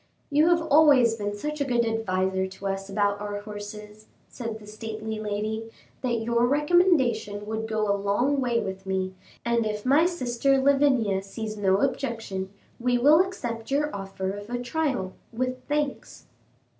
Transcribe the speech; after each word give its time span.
"You 0.31 0.47
have 0.49 0.63
always 0.63 1.15
been 1.15 1.35
such 1.37 1.61
a 1.61 1.63
good 1.63 1.85
adviser 1.85 2.47
to 2.47 2.65
us 2.67 2.89
about 2.89 3.21
our 3.21 3.41
horses," 3.41 4.07
said 4.27 4.57
the 4.57 4.65
stately 4.65 5.19
lady, 5.19 5.69
"that 6.01 6.23
your 6.23 6.47
recommendation 6.47 7.45
would 7.45 7.67
go 7.67 7.87
a 7.87 7.93
long 7.95 8.39
way 8.41 8.59
with 8.59 8.87
me, 8.87 9.13
and 9.45 9.63
if 9.63 9.85
my 9.85 10.07
sister 10.07 10.57
Lavinia 10.57 11.21
sees 11.21 11.55
no 11.55 11.81
objection, 11.81 12.49
we 12.79 12.97
will 12.97 13.23
accept 13.23 13.69
your 13.69 13.95
offer 13.95 14.31
of 14.31 14.49
a 14.49 14.57
trial, 14.57 15.13
with 15.31 15.63
thanks." 15.67 16.25